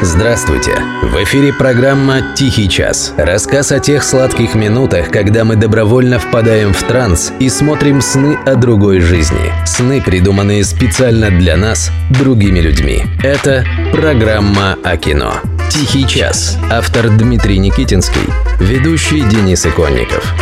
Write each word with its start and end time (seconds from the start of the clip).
Здравствуйте! 0.00 0.76
В 1.02 1.24
эфире 1.24 1.52
программа 1.52 2.34
«Тихий 2.36 2.68
час». 2.68 3.12
Рассказ 3.16 3.72
о 3.72 3.80
тех 3.80 4.04
сладких 4.04 4.54
минутах, 4.54 5.10
когда 5.10 5.44
мы 5.44 5.56
добровольно 5.56 6.20
впадаем 6.20 6.72
в 6.72 6.80
транс 6.84 7.32
и 7.40 7.48
смотрим 7.48 8.00
сны 8.00 8.38
о 8.46 8.54
другой 8.54 9.00
жизни. 9.00 9.52
Сны, 9.66 10.00
придуманные 10.00 10.62
специально 10.62 11.30
для 11.30 11.56
нас, 11.56 11.90
другими 12.10 12.60
людьми. 12.60 13.02
Это 13.24 13.64
программа 13.92 14.78
о 14.84 14.96
кино. 14.96 15.34
«Тихий 15.68 16.06
час». 16.06 16.56
Автор 16.70 17.08
Дмитрий 17.10 17.58
Никитинский. 17.58 18.28
Ведущий 18.60 19.22
Денис 19.22 19.66
Иконников. 19.66 20.32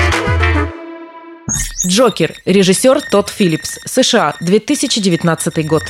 Джокер. 1.86 2.34
Режиссер 2.44 3.00
Тодд 3.00 3.30
Филлипс. 3.30 3.78
США. 3.86 4.34
2019 4.40 5.66
год. 5.66 5.84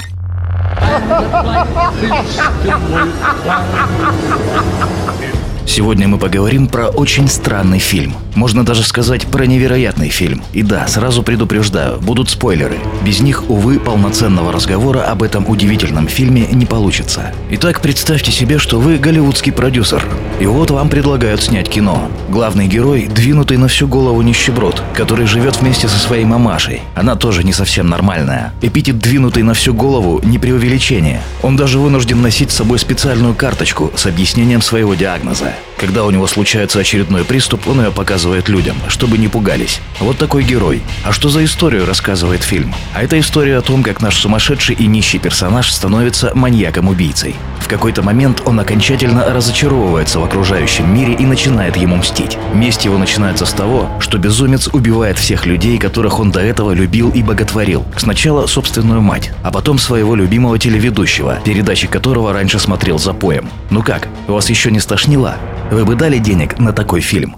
Сегодня 5.67 6.09
мы 6.09 6.19
поговорим 6.19 6.69
про 6.69 6.89
очень 6.89 7.29
странный 7.29 7.79
фильм. 7.79 8.15
Можно 8.37 8.67
даже 8.67 8.85
сказать 8.85 9.27
про 9.27 9.47
невероятный 9.47 10.11
фильм. 10.11 10.43
И 10.53 10.63
да, 10.63 10.87
сразу 10.87 11.23
предупреждаю, 11.23 11.99
будут 12.01 12.29
спойлеры. 12.29 12.77
Без 13.03 13.21
них, 13.21 13.49
увы, 13.49 13.81
полноценного 13.81 14.53
разговора 14.53 15.05
об 15.05 15.23
этом 15.23 15.49
удивительном 15.49 16.07
фильме 16.07 16.47
не 16.53 16.67
получится. 16.67 17.33
Итак, 17.51 17.81
представьте 17.81 18.31
себе, 18.31 18.59
что 18.59 18.79
вы 18.79 18.99
голливудский 18.99 19.53
продюсер. 19.53 20.05
И 20.39 20.45
вот 20.45 20.71
вам 20.71 20.91
предлагают 20.91 21.43
снять 21.43 21.71
кино. 21.71 22.11
Главный 22.29 22.67
герой– 22.67 23.07
двинутый 23.15 23.57
на 23.57 23.69
всю 23.69 23.89
голову 23.89 24.21
нищеброд, 24.21 24.83
который 24.95 25.27
живет 25.27 25.63
вместе 25.63 25.89
со 25.89 25.99
своей 25.99 26.27
мамашей. 26.27 26.83
Она 26.95 27.17
тоже 27.17 27.43
не 27.43 27.55
совсем 27.55 27.89
нормальная. 27.89 28.53
Эпитет 28.61 28.99
«двинутый 28.99 29.45
на 29.45 29.55
всю 29.55 29.73
голову»– 29.73 30.21
не 30.25 30.39
преувеличение. 30.39 31.23
Он 31.43 31.57
даже 31.57 31.79
вынужден 31.79 32.21
носить 32.21 32.51
с 32.51 32.57
собой 32.57 32.79
специальную 32.79 33.35
карточку 33.35 33.91
с 33.97 34.05
объяснением 34.05 34.61
своего 34.61 34.95
диагноза. 34.95 35.55
Когда 35.77 36.05
у 36.05 36.11
него 36.11 36.27
случается 36.27 36.81
очередной 36.81 37.25
приступ, 37.25 37.69
он 37.69 37.85
ее 37.85 37.91
показывает 37.91 38.49
людям, 38.49 38.77
чтобы 38.89 39.19
не 39.19 39.29
пугались. 39.29 39.81
Вот 40.01 40.17
такой 40.17 40.43
герой. 40.43 40.83
А 41.05 41.13
что 41.13 41.29
за 41.29 41.45
историю 41.45 41.85
рассказывает 41.85 42.43
фильм? 42.43 42.75
А 42.95 43.03
это 43.03 43.21
история 43.21 43.59
о 43.59 43.63
том, 43.63 43.83
как 43.83 44.01
наш 44.01 44.17
сумасшедший 44.17 44.75
и 44.75 44.87
нищий 44.87 45.19
персонаж 45.19 45.71
становится 45.71 46.33
маньяком-убийцей. 46.35 47.35
В 47.67 47.69
какой-то 47.69 48.01
момент 48.01 48.43
он 48.45 48.61
окончательно 48.61 49.25
разочаровывается 49.25 50.21
в 50.21 50.25
окружающем 50.25 50.95
мире 50.95 51.15
и 51.15 51.27
начинает 51.27 51.77
ему 51.77 51.97
мстить. 51.97 52.39
Месть 52.55 52.85
его 52.85 52.97
начинается 52.97 53.45
с 53.45 53.53
того, 53.53 53.91
что 53.99 54.19
безумец 54.19 54.69
убивает 54.69 55.19
всех 55.19 55.47
людей, 55.47 55.77
которых 55.77 56.21
он 56.21 56.31
до 56.31 56.39
этого 56.39 56.71
любил 56.71 57.11
и 57.11 57.25
боготворил. 57.25 57.85
Сначала 57.97 58.47
собственную 58.47 59.01
мать, 59.01 59.33
а 59.43 59.51
потом 59.51 59.81
своего 59.81 60.15
любимого 60.15 60.61
телеведущего, 60.61 61.41
передачи 61.45 61.89
которого 61.89 62.33
раньше 62.33 62.61
смотрел 62.61 63.01
за 63.01 63.13
поем. 63.13 63.51
Ну 63.71 63.83
как, 63.83 64.07
вас 64.29 64.49
еще 64.49 64.71
не 64.71 64.79
стошнило? 64.79 65.35
Вы 65.73 65.85
бы 65.85 65.97
дали 65.97 66.19
денег 66.19 66.61
на 66.61 66.73
такой 66.73 67.01
фильм? 67.01 67.35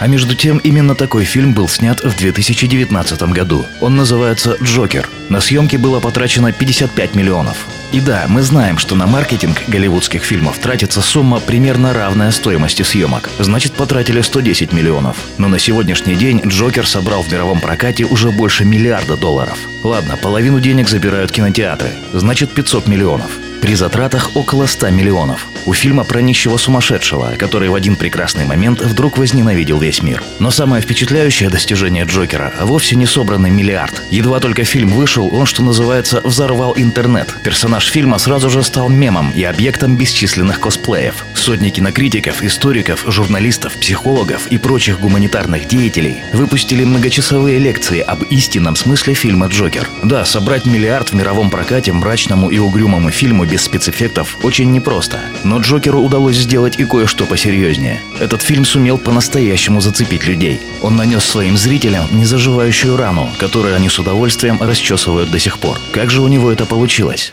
А 0.00 0.06
между 0.06 0.34
тем, 0.34 0.58
именно 0.58 0.94
такой 0.94 1.24
фильм 1.24 1.54
был 1.54 1.66
снят 1.66 1.98
в 2.04 2.14
2019 2.18 3.22
году. 3.32 3.64
Он 3.80 3.96
называется 3.96 4.58
«Джокер». 4.62 5.08
На 5.30 5.40
съемки 5.40 5.76
было 5.76 5.98
потрачено 5.98 6.52
55 6.52 7.14
миллионов. 7.14 7.56
И 7.92 8.00
да, 8.00 8.26
мы 8.28 8.42
знаем, 8.42 8.78
что 8.78 8.94
на 8.94 9.06
маркетинг 9.06 9.62
голливудских 9.66 10.22
фильмов 10.22 10.58
тратится 10.58 11.00
сумма 11.00 11.40
примерно 11.40 11.92
равная 11.92 12.30
стоимости 12.30 12.82
съемок. 12.82 13.28
Значит, 13.40 13.72
потратили 13.72 14.20
110 14.20 14.72
миллионов. 14.72 15.16
Но 15.38 15.48
на 15.48 15.58
сегодняшний 15.58 16.14
день 16.14 16.40
«Джокер» 16.46 16.86
собрал 16.86 17.22
в 17.22 17.32
мировом 17.32 17.60
прокате 17.60 18.04
уже 18.04 18.30
больше 18.30 18.64
миллиарда 18.64 19.16
долларов. 19.16 19.58
Ладно, 19.82 20.16
половину 20.16 20.60
денег 20.60 20.88
забирают 20.88 21.32
кинотеатры. 21.32 21.90
Значит, 22.12 22.52
500 22.54 22.86
миллионов. 22.86 23.49
При 23.60 23.74
затратах 23.74 24.30
около 24.34 24.66
100 24.66 24.90
миллионов. 24.90 25.46
У 25.66 25.74
фильма 25.74 26.04
про 26.04 26.22
нищего 26.22 26.56
сумасшедшего, 26.56 27.34
который 27.38 27.68
в 27.68 27.74
один 27.74 27.96
прекрасный 27.96 28.46
момент 28.46 28.80
вдруг 28.80 29.18
возненавидел 29.18 29.78
весь 29.78 30.02
мир. 30.02 30.22
Но 30.38 30.50
самое 30.50 30.82
впечатляющее 30.82 31.50
достижение 31.50 32.04
Джокера 32.04 32.54
вовсе 32.62 32.96
не 32.96 33.04
собранный 33.04 33.50
миллиард. 33.50 34.02
Едва 34.10 34.40
только 34.40 34.64
фильм 34.64 34.88
вышел, 34.88 35.28
он, 35.32 35.44
что 35.44 35.62
называется, 35.62 36.22
взорвал 36.24 36.72
интернет. 36.76 37.34
Персонаж 37.44 37.86
фильма 37.90 38.18
сразу 38.18 38.48
же 38.48 38.62
стал 38.62 38.88
мемом 38.88 39.30
и 39.30 39.44
объектом 39.44 39.96
бесчисленных 39.96 40.58
косплеев. 40.58 41.26
Сотни 41.34 41.68
кинокритиков, 41.68 42.42
историков, 42.42 43.04
журналистов, 43.06 43.74
психологов 43.74 44.46
и 44.46 44.56
прочих 44.56 45.00
гуманитарных 45.00 45.68
деятелей 45.68 46.22
выпустили 46.32 46.84
многочасовые 46.84 47.58
лекции 47.58 48.00
об 48.00 48.22
истинном 48.24 48.76
смысле 48.76 49.12
фильма 49.12 49.48
«Джокер». 49.48 49.88
Да, 50.02 50.24
собрать 50.24 50.64
миллиард 50.64 51.10
в 51.10 51.14
мировом 51.14 51.50
прокате 51.50 51.92
мрачному 51.92 52.48
и 52.48 52.58
угрюмому 52.58 53.10
фильму 53.10 53.44
без 53.50 53.62
спецэффектов 53.62 54.38
очень 54.44 54.70
непросто. 54.72 55.18
Но 55.42 55.58
Джокеру 55.58 56.00
удалось 56.00 56.36
сделать 56.36 56.78
и 56.78 56.84
кое-что 56.84 57.24
посерьезнее. 57.24 58.00
Этот 58.20 58.42
фильм 58.42 58.64
сумел 58.64 58.96
по-настоящему 58.96 59.80
зацепить 59.80 60.26
людей. 60.26 60.60
Он 60.82 60.96
нанес 60.96 61.22
своим 61.24 61.56
зрителям 61.56 62.04
незаживающую 62.12 62.96
рану, 62.96 63.28
которую 63.38 63.74
они 63.74 63.88
с 63.88 63.98
удовольствием 63.98 64.58
расчесывают 64.60 65.30
до 65.30 65.38
сих 65.38 65.58
пор. 65.58 65.78
Как 65.92 66.10
же 66.10 66.20
у 66.20 66.28
него 66.28 66.50
это 66.52 66.64
получилось? 66.64 67.32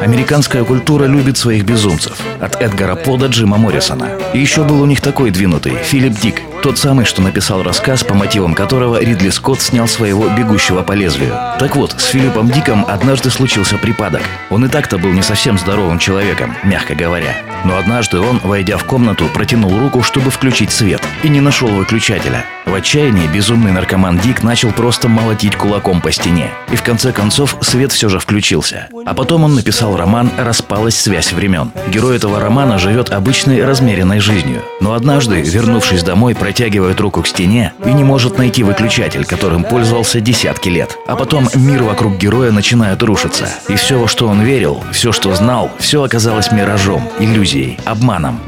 Американская 0.00 0.64
культура 0.64 1.04
любит 1.04 1.36
своих 1.36 1.64
безумцев. 1.64 2.18
От 2.40 2.62
Эдгара 2.62 2.94
По 2.94 3.16
до 3.16 3.26
Джима 3.26 3.58
Моррисона. 3.58 4.10
И 4.32 4.38
еще 4.38 4.64
был 4.64 4.80
у 4.80 4.86
них 4.86 5.00
такой 5.00 5.30
двинутый, 5.30 5.74
Филипп 5.82 6.18
Дик. 6.20 6.42
Тот 6.66 6.78
самый, 6.78 7.04
что 7.04 7.22
написал 7.22 7.62
рассказ, 7.62 8.02
по 8.02 8.12
мотивам 8.14 8.52
которого 8.52 9.00
Ридли 9.00 9.30
Скотт 9.30 9.62
снял 9.62 9.86
своего 9.86 10.28
«Бегущего 10.30 10.82
по 10.82 10.94
лезвию». 10.94 11.38
Так 11.60 11.76
вот, 11.76 11.92
с 11.92 12.06
Филиппом 12.06 12.50
Диком 12.50 12.84
однажды 12.84 13.30
случился 13.30 13.78
припадок. 13.78 14.22
Он 14.50 14.64
и 14.64 14.68
так-то 14.68 14.98
был 14.98 15.12
не 15.12 15.22
совсем 15.22 15.58
здоровым 15.58 16.00
человеком, 16.00 16.56
мягко 16.64 16.96
говоря. 16.96 17.36
Но 17.66 17.78
однажды 17.78 18.20
он, 18.20 18.38
войдя 18.44 18.76
в 18.76 18.84
комнату, 18.84 19.26
протянул 19.34 19.76
руку, 19.76 20.00
чтобы 20.04 20.30
включить 20.30 20.70
свет, 20.70 21.02
и 21.24 21.28
не 21.28 21.40
нашел 21.40 21.66
выключателя. 21.66 22.44
В 22.64 22.74
отчаянии 22.74 23.26
безумный 23.26 23.72
наркоман 23.72 24.18
Дик 24.18 24.42
начал 24.42 24.70
просто 24.70 25.08
молотить 25.08 25.56
кулаком 25.56 26.00
по 26.00 26.12
стене. 26.12 26.50
И 26.70 26.76
в 26.76 26.82
конце 26.82 27.12
концов 27.12 27.56
свет 27.60 27.90
все 27.90 28.08
же 28.08 28.20
включился. 28.20 28.88
А 29.04 29.14
потом 29.14 29.44
он 29.44 29.54
написал 29.54 29.96
роман 29.96 30.30
«Распалась 30.36 30.96
связь 30.96 31.32
времен». 31.32 31.72
Герой 31.88 32.16
этого 32.16 32.40
романа 32.40 32.78
живет 32.78 33.10
обычной 33.10 33.64
размеренной 33.64 34.20
жизнью. 34.20 34.62
Но 34.80 34.94
однажды, 34.94 35.40
вернувшись 35.42 36.02
домой, 36.02 36.34
протягивает 36.34 37.00
руку 37.00 37.22
к 37.22 37.28
стене 37.28 37.72
и 37.84 37.92
не 37.92 38.02
может 38.04 38.38
найти 38.38 38.62
выключатель, 38.62 39.24
которым 39.24 39.62
пользовался 39.62 40.20
десятки 40.20 40.68
лет. 40.68 40.96
А 41.06 41.16
потом 41.16 41.48
мир 41.54 41.84
вокруг 41.84 42.16
героя 42.16 42.50
начинает 42.50 43.02
рушиться. 43.02 43.48
И 43.68 43.74
все, 43.76 43.98
во 43.98 44.08
что 44.08 44.28
он 44.28 44.42
верил, 44.42 44.82
все, 44.92 45.12
что 45.12 45.34
знал, 45.34 45.70
все 45.78 46.02
оказалось 46.02 46.50
миражом, 46.50 47.08
иллюзией, 47.20 47.55
обманом. 47.84 48.40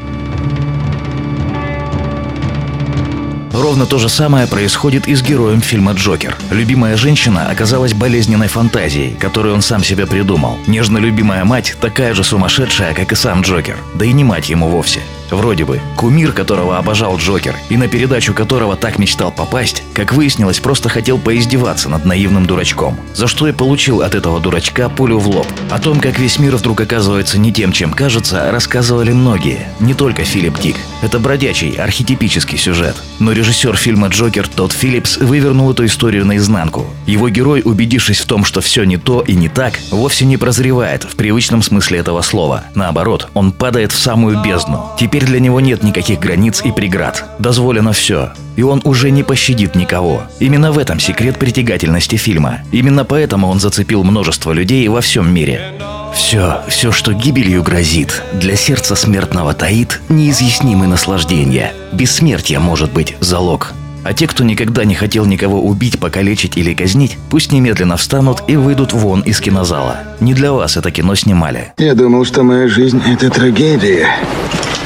Ровно 3.52 3.86
то 3.86 3.98
же 3.98 4.08
самое 4.08 4.46
происходит 4.46 5.08
и 5.08 5.14
с 5.16 5.22
героем 5.22 5.60
фильма 5.60 5.92
«Джокер». 5.92 6.36
Любимая 6.50 6.96
женщина 6.96 7.50
оказалась 7.50 7.92
болезненной 7.92 8.46
фантазией, 8.46 9.14
которую 9.14 9.54
он 9.54 9.62
сам 9.62 9.82
себе 9.82 10.06
придумал. 10.06 10.58
Нежно 10.68 10.98
любимая 10.98 11.44
мать 11.44 11.76
такая 11.80 12.14
же 12.14 12.22
сумасшедшая, 12.22 12.94
как 12.94 13.10
и 13.10 13.16
сам 13.16 13.40
Джокер. 13.40 13.76
Да 13.94 14.04
и 14.04 14.12
не 14.12 14.22
мать 14.22 14.48
ему 14.48 14.68
вовсе. 14.68 15.00
Вроде 15.30 15.64
бы. 15.64 15.80
Кумир, 15.96 16.32
которого 16.32 16.78
обожал 16.78 17.16
Джокер, 17.18 17.56
и 17.68 17.76
на 17.76 17.88
передачу 17.88 18.34
которого 18.34 18.76
так 18.76 18.98
мечтал 18.98 19.32
попасть, 19.32 19.82
как 19.94 20.12
выяснилось, 20.12 20.60
просто 20.60 20.88
хотел 20.88 21.18
поиздеваться 21.18 21.88
над 21.88 22.04
наивным 22.04 22.46
дурачком. 22.46 22.98
За 23.14 23.26
что 23.26 23.48
и 23.48 23.52
получил 23.52 24.02
от 24.02 24.14
этого 24.14 24.40
дурачка 24.40 24.88
пулю 24.88 25.18
в 25.18 25.28
лоб. 25.28 25.46
О 25.70 25.78
том, 25.78 26.00
как 26.00 26.18
весь 26.18 26.38
мир 26.38 26.56
вдруг 26.56 26.80
оказывается 26.80 27.38
не 27.38 27.52
тем, 27.52 27.72
чем 27.72 27.92
кажется, 27.92 28.50
рассказывали 28.50 29.12
многие. 29.12 29.68
Не 29.80 29.94
только 29.94 30.24
Филипп 30.24 30.58
Дик. 30.60 30.76
Это 31.02 31.18
бродячий, 31.18 31.72
архетипический 31.72 32.58
сюжет. 32.58 32.96
Но 33.18 33.32
режиссер 33.32 33.76
фильма 33.76 34.08
«Джокер» 34.08 34.48
Тодд 34.48 34.72
Филлипс 34.72 35.18
вывернул 35.18 35.70
эту 35.70 35.84
историю 35.86 36.24
наизнанку. 36.24 36.86
Его 37.06 37.28
герой, 37.28 37.62
убедившись 37.64 38.20
в 38.20 38.26
том, 38.26 38.44
что 38.44 38.60
все 38.60 38.84
не 38.84 38.96
то 38.96 39.20
и 39.20 39.34
не 39.34 39.48
так, 39.48 39.78
вовсе 39.90 40.24
не 40.24 40.36
прозревает 40.36 41.04
в 41.04 41.16
привычном 41.16 41.62
смысле 41.62 41.98
этого 41.98 42.22
слова. 42.22 42.64
Наоборот, 42.74 43.28
он 43.34 43.52
падает 43.52 43.92
в 43.92 43.98
самую 43.98 44.42
бездну. 44.42 44.92
Теперь 44.98 45.17
Теперь 45.18 45.30
для 45.30 45.40
него 45.40 45.58
нет 45.58 45.82
никаких 45.82 46.20
границ 46.20 46.62
и 46.64 46.70
преград. 46.70 47.24
Дозволено 47.40 47.92
все. 47.92 48.30
И 48.54 48.62
он 48.62 48.80
уже 48.84 49.10
не 49.10 49.24
пощадит 49.24 49.74
никого. 49.74 50.22
Именно 50.38 50.70
в 50.70 50.78
этом 50.78 51.00
секрет 51.00 51.40
притягательности 51.40 52.14
фильма. 52.14 52.60
Именно 52.70 53.04
поэтому 53.04 53.48
он 53.48 53.58
зацепил 53.58 54.04
множество 54.04 54.52
людей 54.52 54.86
во 54.86 55.00
всем 55.00 55.34
мире. 55.34 55.72
Все, 56.14 56.60
все, 56.68 56.92
что 56.92 57.14
гибелью 57.14 57.64
грозит, 57.64 58.22
для 58.32 58.54
сердца 58.54 58.94
смертного 58.94 59.54
таит 59.54 60.00
неизъяснимые 60.08 60.88
наслаждения. 60.88 61.72
Бессмертие 61.90 62.60
может 62.60 62.92
быть 62.92 63.16
залог. 63.18 63.74
А 64.04 64.14
те, 64.14 64.26
кто 64.26 64.44
никогда 64.44 64.84
не 64.84 64.94
хотел 64.94 65.26
никого 65.26 65.60
убить, 65.60 65.98
покалечить 65.98 66.56
или 66.56 66.72
казнить, 66.74 67.18
пусть 67.30 67.52
немедленно 67.52 67.96
встанут 67.96 68.42
и 68.46 68.56
выйдут 68.56 68.92
вон 68.92 69.20
из 69.20 69.40
кинозала. 69.40 69.98
Не 70.20 70.34
для 70.34 70.52
вас 70.52 70.76
это 70.76 70.90
кино 70.90 71.14
снимали. 71.14 71.72
Я 71.78 71.94
думал, 71.94 72.24
что 72.24 72.42
моя 72.42 72.68
жизнь– 72.68 73.02
это 73.06 73.30
трагедия. 73.30 74.08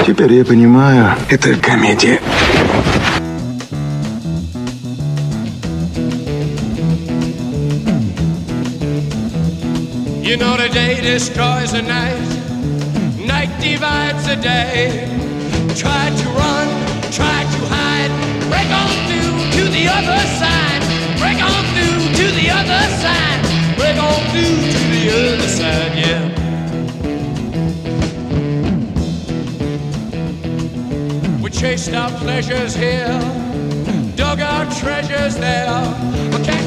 Теперь 0.07 0.33
я 0.33 0.45
понимаю, 0.45 1.15
это 1.29 1.55
комедия. 1.55 2.21
You 10.23 10.39
know 10.39 10.57
the 10.57 10.71
day 10.71 10.99
destroys 11.03 11.73
the 11.73 11.83
night, 11.83 12.17
night 13.27 13.51
divides 13.61 14.25
the 14.27 14.37
day. 14.37 15.07
Try 15.77 16.09
to 16.09 16.29
run, 16.39 16.52
break 18.53 18.71
on 18.71 18.95
through 19.09 19.33
to 19.57 19.63
the 19.77 19.85
other 19.89 20.21
side, 20.41 20.83
break 21.19 21.41
on 21.51 21.65
through 21.75 22.03
to 22.21 22.27
the 22.41 22.49
other 22.61 22.85
side, 23.03 23.41
break 23.79 23.97
on 23.97 24.21
through 24.31 24.57
to 24.75 24.81
the 24.95 25.05
other 25.19 25.49
side, 25.59 25.93
yeah. 26.03 26.23
We 31.43 31.49
chased 31.51 31.95
our 31.95 32.11
pleasures 32.19 32.75
here, 32.75 33.19
dug 34.17 34.41
our 34.41 34.67
treasures 34.81 35.37
there. 35.37 36.62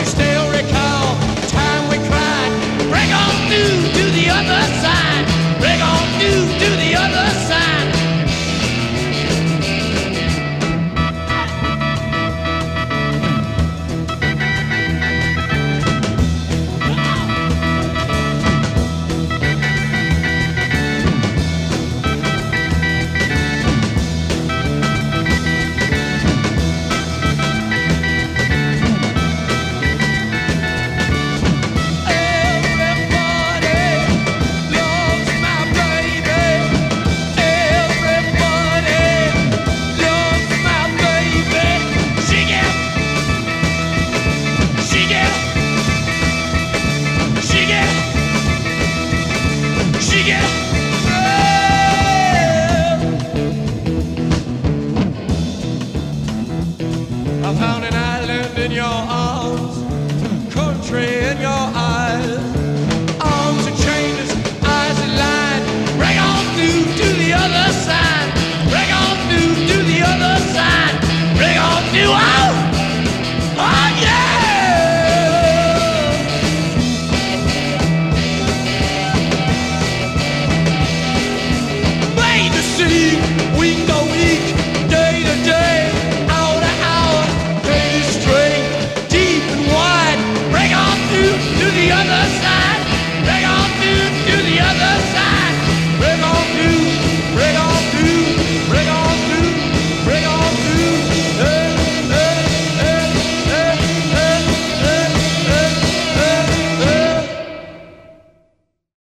your 58.75 58.83
arms. 58.83 59.25